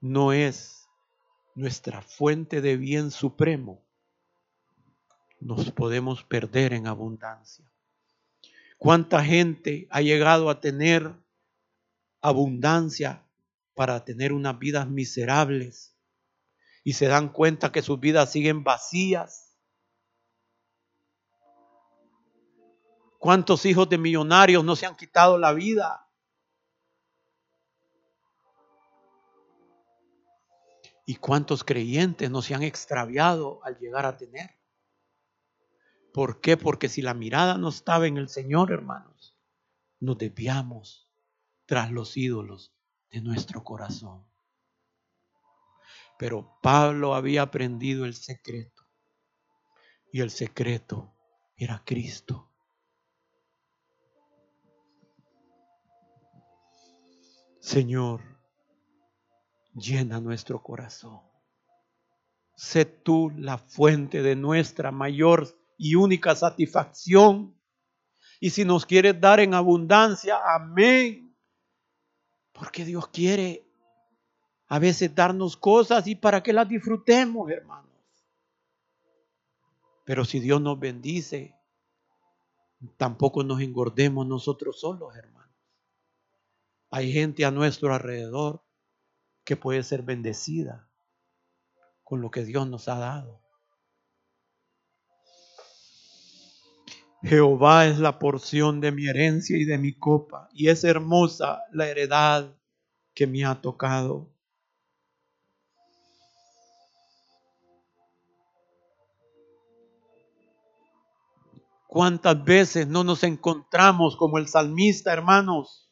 [0.00, 0.88] no es
[1.54, 3.86] nuestra fuente de bien supremo,
[5.40, 7.70] nos podemos perder en abundancia.
[8.78, 11.14] ¿Cuánta gente ha llegado a tener
[12.20, 13.26] abundancia
[13.74, 15.94] para tener unas vidas miserables
[16.84, 19.58] y se dan cuenta que sus vidas siguen vacías?
[23.18, 26.06] ¿Cuántos hijos de millonarios no se han quitado la vida?
[31.04, 34.59] ¿Y cuántos creyentes no se han extraviado al llegar a tener?
[36.12, 36.56] ¿Por qué?
[36.56, 39.36] Porque si la mirada no estaba en el Señor, hermanos,
[40.00, 41.08] nos desviamos
[41.66, 42.74] tras los ídolos
[43.10, 44.24] de nuestro corazón.
[46.18, 48.84] Pero Pablo había aprendido el secreto.
[50.12, 51.14] Y el secreto
[51.56, 52.50] era Cristo.
[57.60, 58.22] Señor,
[59.74, 61.20] llena nuestro corazón.
[62.56, 67.58] Sé tú la fuente de nuestra mayor y única satisfacción.
[68.38, 71.34] Y si nos quieres dar en abundancia, amén.
[72.52, 73.66] Porque Dios quiere
[74.68, 77.90] a veces darnos cosas y para que las disfrutemos, hermanos.
[80.04, 81.56] Pero si Dios nos bendice,
[82.98, 85.56] tampoco nos engordemos nosotros solos, hermanos.
[86.90, 88.62] Hay gente a nuestro alrededor
[89.44, 90.90] que puede ser bendecida
[92.04, 93.39] con lo que Dios nos ha dado.
[97.22, 101.86] Jehová es la porción de mi herencia y de mi copa, y es hermosa la
[101.86, 102.56] heredad
[103.14, 104.32] que me ha tocado.
[111.86, 115.90] ¿Cuántas veces no nos encontramos como el salmista, hermanos?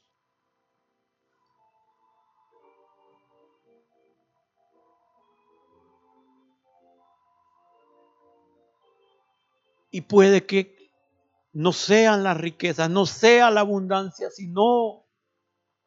[9.91, 10.78] Y puede que
[11.59, 15.07] no sean las riquezas, no sea la abundancia, sino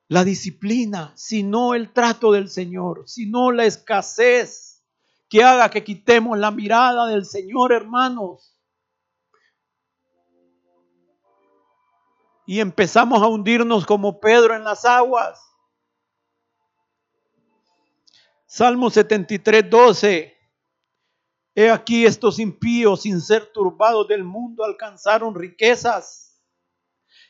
[0.09, 4.83] la disciplina, sino el trato del Señor, sino la escasez
[5.29, 8.51] que haga que quitemos la mirada del Señor, hermanos.
[12.45, 15.39] y empezamos a hundirnos como Pedro en las aguas.
[18.45, 20.40] Salmo 73, 12.
[21.53, 26.41] He aquí estos impíos, sin ser turbados del mundo, alcanzaron riquezas.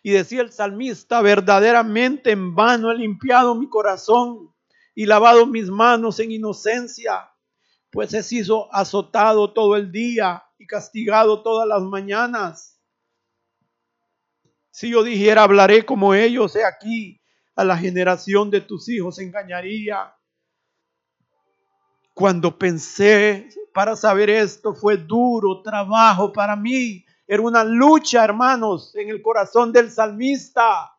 [0.04, 4.54] Y decía el salmista, verdaderamente en vano he limpiado mi corazón
[4.94, 7.32] y lavado mis manos en inocencia,
[7.92, 12.80] pues he sido azotado todo el día y castigado todas las mañanas.
[14.70, 17.22] Si yo dijera, hablaré como ellos, he aquí,
[17.56, 20.16] a la generación de tus hijos engañaría.
[22.14, 27.06] Cuando pensé para saber esto, fue duro trabajo para mí.
[27.28, 30.92] Era una lucha, hermanos, en el corazón del salmista.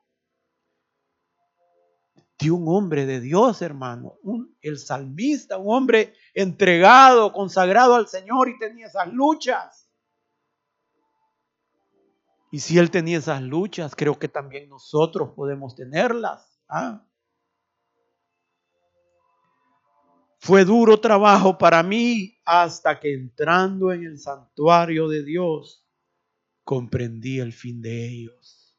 [2.39, 8.49] De un hombre de Dios, hermano, un, el salmista, un hombre entregado, consagrado al Señor
[8.49, 9.89] y tenía esas luchas.
[12.51, 16.61] Y si él tenía esas luchas, creo que también nosotros podemos tenerlas.
[16.69, 17.03] ¿ah?
[20.45, 25.87] Fue duro trabajo para mí hasta que entrando en el santuario de Dios
[26.65, 28.77] comprendí el fin de ellos.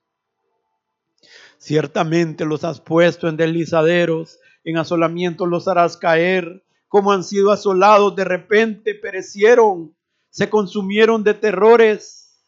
[1.58, 8.14] Ciertamente los has puesto en deslizaderos, en asolamiento los harás caer, como han sido asolados
[8.14, 9.96] de repente, perecieron,
[10.32, 12.44] se consumieron de terrores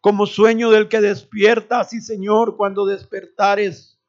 [0.00, 4.00] como sueño del que despierta, así Señor, cuando despertares,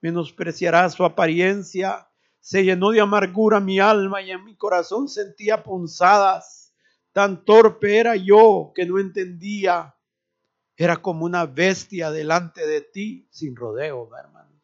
[0.00, 2.09] menospreciarás su apariencia.
[2.40, 6.74] Se llenó de amargura mi alma y en mi corazón sentía punzadas.
[7.12, 9.94] Tan torpe era yo que no entendía.
[10.76, 14.60] Era como una bestia delante de ti, sin rodeo, hermano.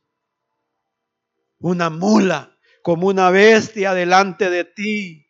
[1.59, 5.27] Una mula, como una bestia delante de ti.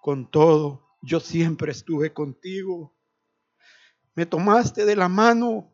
[0.00, 2.94] Con todo, yo siempre estuve contigo
[4.14, 5.72] me tomaste de la mano,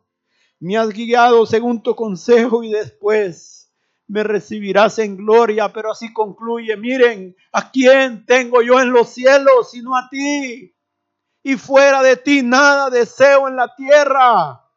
[0.59, 3.60] me has guiado según tu consejo y después
[4.11, 9.71] me recibirás en gloria, pero así concluye, miren, ¿a quién tengo yo en los cielos
[9.71, 10.75] sino a ti?
[11.43, 14.69] Y fuera de ti nada deseo en la tierra.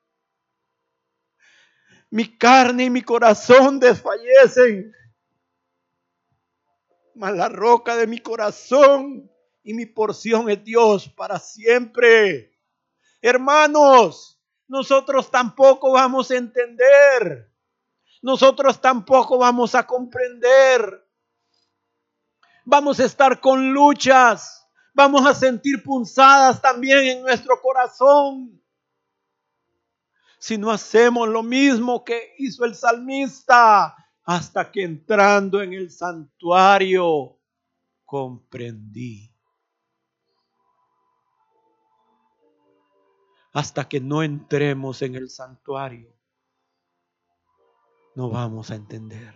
[2.10, 4.94] Mi carne y mi corazón desfallecen,
[7.16, 9.28] mas la roca de mi corazón
[9.64, 12.56] y mi porción es Dios para siempre.
[13.20, 17.53] Hermanos, nosotros tampoco vamos a entender.
[18.24, 21.06] Nosotros tampoco vamos a comprender.
[22.64, 24.66] Vamos a estar con luchas.
[24.94, 28.58] Vamos a sentir punzadas también en nuestro corazón.
[30.38, 33.94] Si no hacemos lo mismo que hizo el salmista,
[34.24, 37.38] hasta que entrando en el santuario
[38.06, 39.30] comprendí
[43.52, 46.13] hasta que no entremos en el santuario,
[48.14, 49.34] no vamos a entender.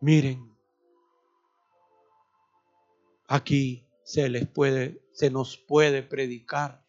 [0.00, 0.56] Miren,
[3.28, 6.84] aquí se les puede, se nos puede predicar.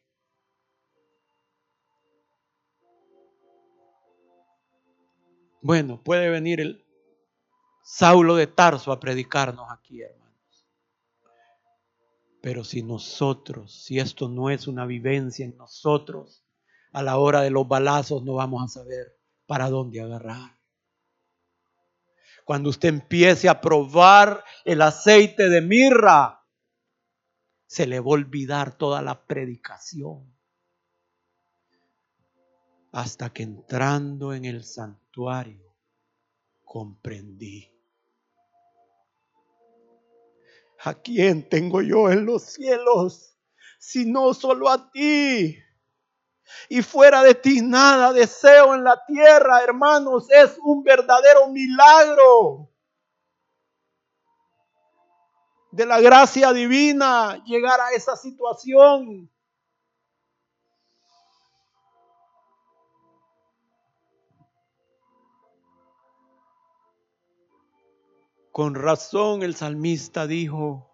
[5.61, 6.85] Bueno, puede venir el
[7.83, 10.23] Saulo de Tarso a predicarnos aquí, hermano.
[12.41, 16.42] Pero si nosotros, si esto no es una vivencia en nosotros,
[16.93, 20.57] a la hora de los balazos no vamos a saber para dónde agarrar.
[22.45, 26.45] Cuando usted empiece a probar el aceite de mirra,
[27.65, 30.31] se le va a olvidar toda la predicación.
[32.91, 35.75] Hasta que entrando en el santuario
[36.63, 37.71] comprendí.
[40.83, 43.35] ¿A quién tengo yo en los cielos?
[43.79, 45.57] Sino solo a ti.
[46.69, 50.29] Y fuera de ti nada deseo en la tierra, hermanos.
[50.29, 52.69] Es un verdadero milagro
[55.71, 59.29] de la gracia divina llegar a esa situación.
[68.51, 70.87] Con razón el salmista dijo,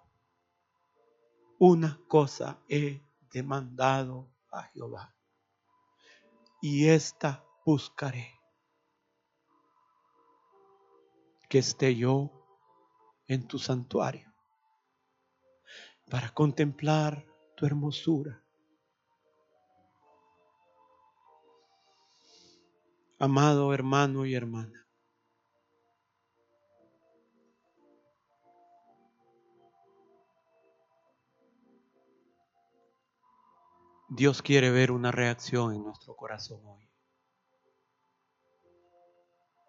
[1.58, 3.02] una cosa he
[3.34, 5.14] demandado a Jehová
[6.62, 8.40] y esta buscaré,
[11.48, 12.32] que esté yo
[13.28, 14.34] en tu santuario
[16.10, 18.44] para contemplar tu hermosura.
[23.20, 24.89] Amado hermano y hermana,
[34.10, 36.90] Dios quiere ver una reacción en nuestro corazón hoy.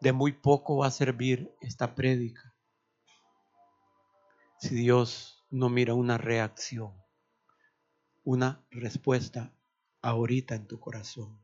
[0.01, 2.55] De muy poco va a servir esta prédica
[4.61, 6.93] si Dios no mira una reacción,
[8.25, 9.55] una respuesta
[10.03, 11.39] ahorita en tu corazón.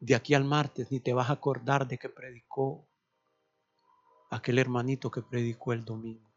[0.00, 2.88] De aquí al martes ni te vas a acordar de que predicó
[4.30, 6.32] aquel hermanito que predicó el domingo.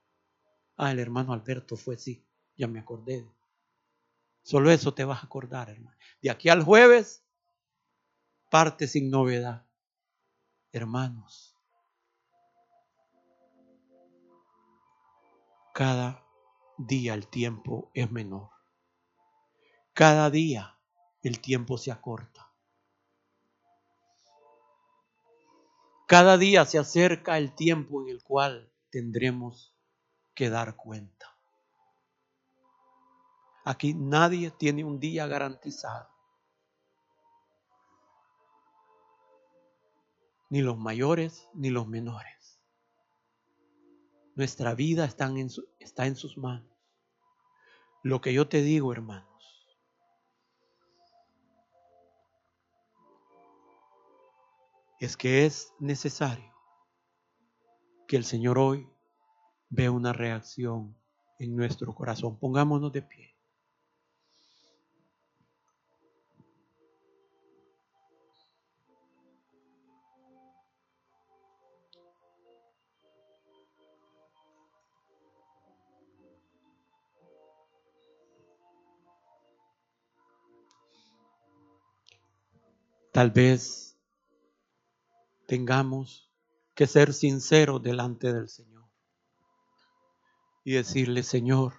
[0.77, 3.27] Ah, el hermano Alberto fue sí, ya me acordé.
[4.41, 5.97] Solo eso te vas a acordar, hermano.
[6.21, 7.23] De aquí al jueves,
[8.49, 9.65] parte sin novedad.
[10.71, 11.57] Hermanos,
[15.73, 16.23] cada
[16.77, 18.49] día el tiempo es menor.
[19.93, 20.77] Cada día
[21.21, 22.51] el tiempo se acorta.
[26.07, 29.75] Cada día se acerca el tiempo en el cual tendremos
[30.33, 31.28] que dar cuenta.
[33.69, 36.09] Aquí nadie tiene un día garantizado.
[40.49, 42.59] Ni los mayores ni los menores.
[44.33, 46.75] Nuestra vida está en, está en sus manos.
[48.01, 49.29] Lo que yo te digo, hermanos,
[54.99, 56.55] es que es necesario
[58.07, 58.89] que el Señor hoy
[59.69, 60.97] vea una reacción
[61.37, 62.39] en nuestro corazón.
[62.39, 63.28] Pongámonos de pie.
[83.19, 83.99] Tal vez
[85.45, 86.31] tengamos
[86.73, 88.89] que ser sinceros delante del Señor
[90.63, 91.73] y decirle, Señor,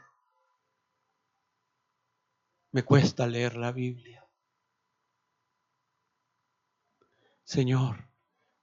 [2.72, 4.28] me cuesta leer la Biblia.
[7.42, 8.12] Señor,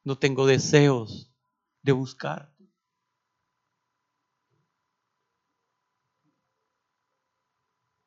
[0.04, 1.34] no tengo deseos
[1.82, 2.72] de buscarte.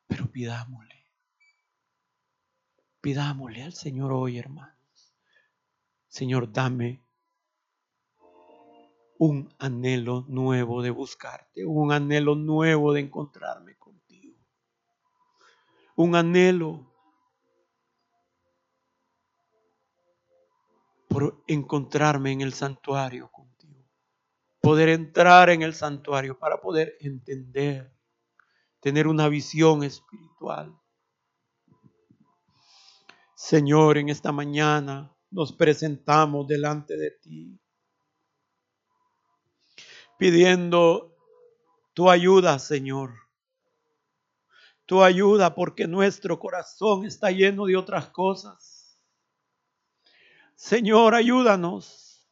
[0.07, 0.90] Pero pidámosle
[3.01, 5.15] Pidámosle al Señor hoy, hermanos.
[6.07, 7.03] Señor, dame
[9.17, 14.37] un anhelo nuevo de buscarte, un anhelo nuevo de encontrarme contigo.
[15.95, 16.91] Un anhelo
[21.07, 23.83] por encontrarme en el santuario contigo.
[24.61, 27.91] Poder entrar en el santuario para poder entender,
[28.79, 30.80] tener una visión espiritual
[33.43, 37.59] Señor, en esta mañana nos presentamos delante de ti,
[40.19, 41.17] pidiendo
[41.95, 43.15] tu ayuda, Señor.
[44.85, 48.95] Tu ayuda porque nuestro corazón está lleno de otras cosas.
[50.53, 52.29] Señor, ayúdanos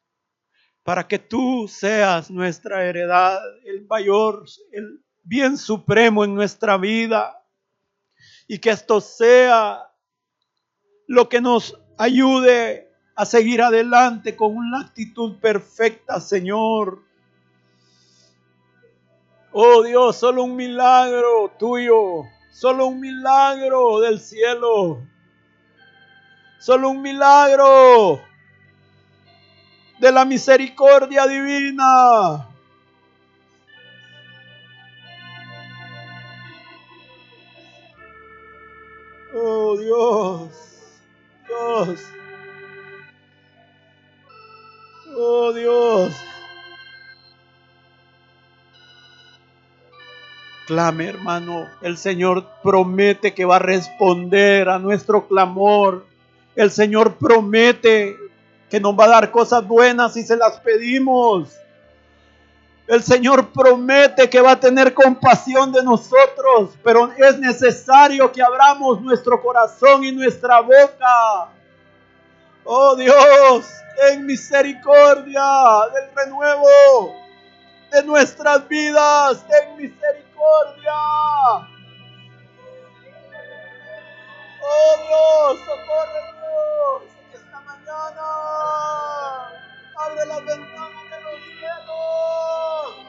[0.83, 7.35] para que tú seas nuestra heredad, el mayor, el bien supremo en nuestra vida.
[8.47, 9.88] Y que esto sea
[11.09, 16.99] lo que nos ayude a seguir adelante con una actitud perfecta, Señor.
[19.51, 25.01] Oh Dios, solo un milagro tuyo, solo un milagro del cielo
[26.59, 28.19] Solo un milagro
[29.97, 32.49] de la misericordia divina.
[39.33, 40.78] Oh Dios,
[41.49, 41.99] Dios,
[45.17, 46.13] oh Dios.
[50.67, 51.65] Clame, hermano.
[51.81, 56.05] El Señor promete que va a responder a nuestro clamor.
[56.55, 58.15] El Señor promete
[58.69, 61.49] que nos va a dar cosas buenas si se las pedimos.
[62.89, 68.99] El Señor promete que va a tener compasión de nosotros, pero es necesario que abramos
[68.99, 71.49] nuestro corazón y nuestra boca.
[72.63, 75.43] Oh Dios, ten misericordia
[75.93, 77.13] del renuevo
[77.91, 80.93] de nuestras vidas, ten misericordia.
[84.63, 86.29] Oh Dios, socorre
[89.95, 91.08] Abre las ventanas
[91.39, 93.08] de los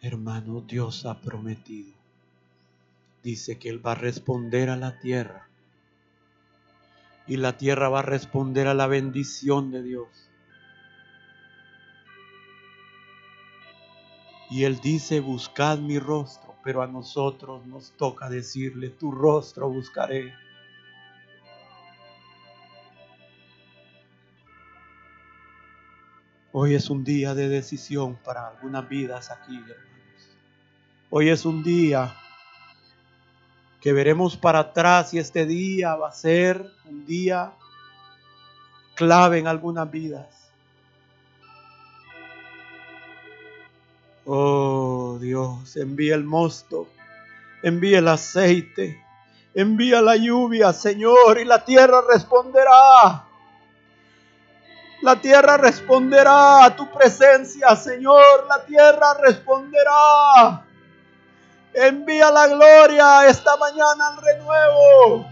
[0.00, 1.92] Hermano, Dios ha prometido.
[3.22, 5.48] Dice que Él va a responder a la tierra.
[7.26, 10.30] Y la tierra va a responder a la bendición de Dios.
[14.48, 20.34] Y Él dice, buscad mi rostro, pero a nosotros nos toca decirle, tu rostro buscaré.
[26.58, 29.62] Hoy es un día de decisión para algunas vidas aquí,
[31.10, 32.16] Hoy es un día
[33.78, 37.52] que veremos para atrás y este día va a ser un día
[38.94, 40.50] clave en algunas vidas.
[44.24, 46.88] Oh Dios, envía el mosto,
[47.62, 49.04] envía el aceite,
[49.52, 53.26] envía la lluvia, Señor, y la tierra responderá.
[55.06, 58.44] La tierra responderá a tu presencia, Señor.
[58.48, 60.66] La tierra responderá.
[61.72, 65.30] Envía la gloria esta mañana al renuevo.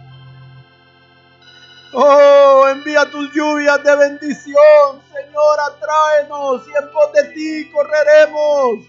[1.92, 8.86] Oh, envía tus lluvias de bendición, Señor, atráenos y en pos de ti correremos.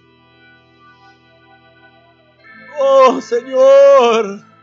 [2.79, 4.54] Oh, Señor.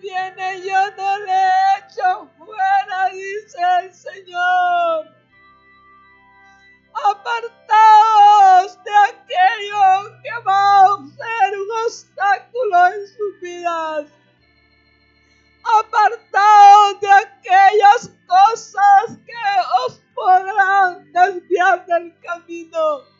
[0.00, 1.42] Viene yo no le
[1.78, 5.06] echo fuera, dice el Señor.
[6.94, 14.06] Apartaos de aquello que va a ser un obstáculo en sus vidas.
[15.80, 19.34] Apartaos de aquellas cosas que
[19.86, 23.17] os podrán desviar del camino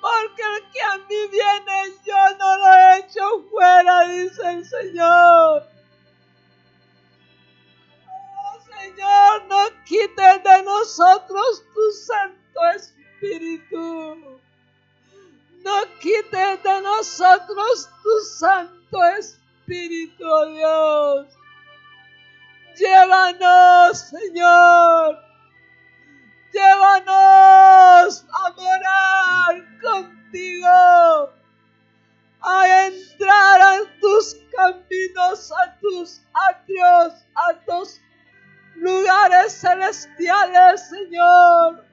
[0.00, 5.66] porque el que a mí viene yo no lo echo fuera, dice el Señor.
[8.06, 14.40] Oh Señor, no quites de nosotros tu Santo Espíritu.
[15.62, 20.24] No quites de nosotros tu Santo Espíritu,
[20.54, 21.26] Dios.
[22.76, 25.29] Llévanos, Señor
[26.52, 31.32] Llévanos a morar contigo,
[32.40, 38.00] a entrar a tus caminos, a tus atrios, a tus
[38.74, 41.84] lugares celestiales, Señor.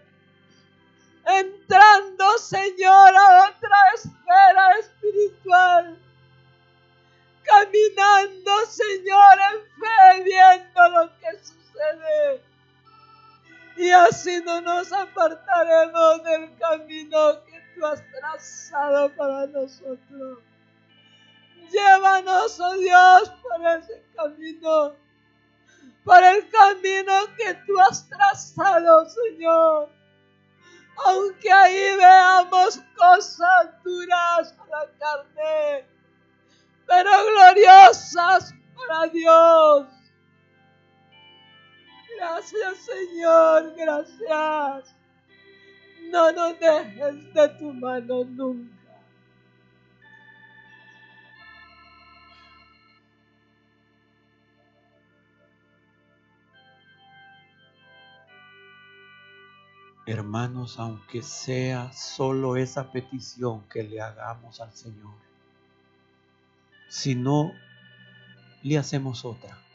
[1.25, 5.99] Entrando, Señor, a otra esfera espiritual.
[7.43, 12.46] Caminando, Señor, en fe, viendo lo que sucede
[13.77, 20.39] y así no nos apartaremos del camino que tú has trazado para nosotros.
[21.71, 24.95] Llévanos, oh Dios, por ese camino,
[26.03, 29.89] por el camino que tú has trazado, Señor.
[31.05, 35.85] Aunque ahí veamos cosas duras para la carne,
[36.87, 39.96] pero gloriosas para Dios.
[42.17, 44.95] Gracias Señor, gracias.
[46.09, 48.75] No nos dejes de tu mano nunca.
[60.07, 65.13] Hermanos, aunque sea solo esa petición que le hagamos al Señor,
[66.87, 67.51] si no
[68.63, 69.66] le hacemos otra,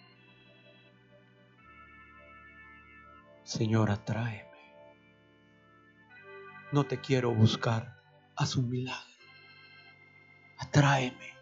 [3.53, 4.49] Señor, atráeme.
[6.73, 8.01] No te quiero buscar,
[8.35, 9.13] haz un milagro.
[10.57, 11.35] Atráeme.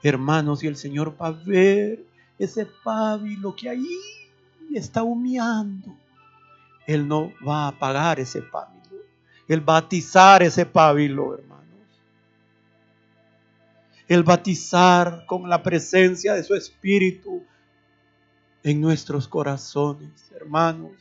[0.00, 2.04] Hermanos, y el Señor va a ver
[2.38, 3.98] ese pábilo que ahí
[4.74, 5.96] está humeando.
[6.86, 9.02] Él no va a apagar ese pábilo.
[9.48, 11.64] Él batizar ese pábilo, hermanos.
[14.06, 17.42] El batizar con la presencia de su Espíritu
[18.62, 20.92] en nuestros corazones, hermanos.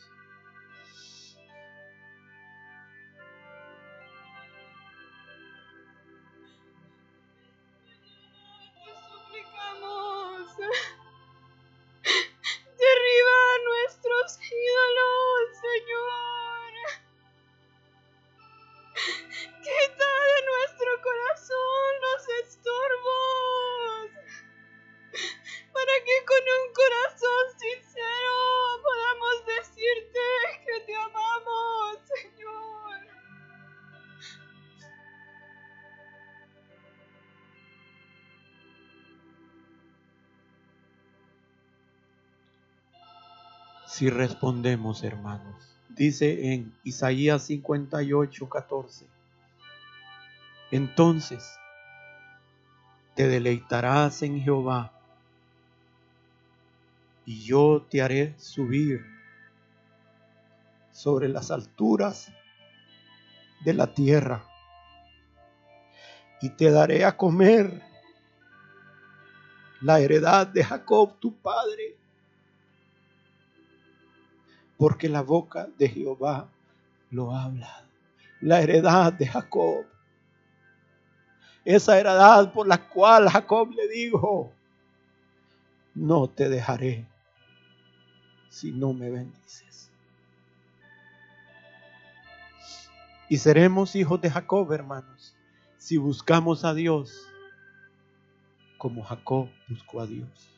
[43.94, 45.78] Si respondemos, hermanos.
[45.88, 49.06] Dice en Isaías 58, 14.
[50.72, 51.60] Entonces
[53.14, 55.00] te deleitarás en Jehová
[57.28, 59.06] y yo te haré subir
[60.92, 62.32] sobre las alturas
[63.64, 64.44] de la tierra
[66.42, 67.84] y te daré a comer
[69.82, 72.03] la heredad de Jacob tu padre
[74.84, 76.50] porque la boca de Jehová
[77.10, 77.86] lo habla.
[78.42, 79.86] La heredad de Jacob.
[81.64, 84.52] Esa heredad por la cual Jacob le dijo,
[85.96, 87.08] no te dejaré
[88.50, 89.90] si no me bendices.
[93.30, 95.34] Y seremos hijos de Jacob, hermanos,
[95.78, 97.26] si buscamos a Dios
[98.78, 100.53] como Jacob buscó a Dios.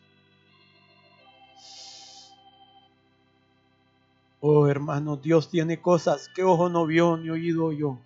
[4.48, 8.00] Oh hermano, Dios tiene cosas que ojo no vio ni oído yo.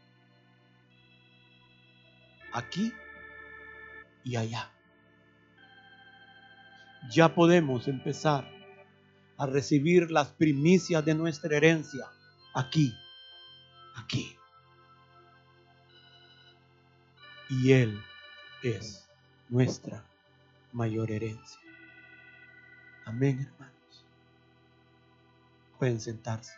[2.53, 2.93] Aquí
[4.23, 4.71] y allá.
[7.11, 8.49] Ya podemos empezar
[9.35, 12.05] a recibir las primicias de nuestra herencia
[12.53, 12.93] aquí,
[13.97, 14.37] aquí.
[17.49, 18.01] Y Él
[18.63, 19.05] es
[19.49, 20.05] nuestra
[20.71, 21.59] mayor herencia.
[23.03, 23.78] Amén, hermano
[25.79, 26.51] pueden sentarse.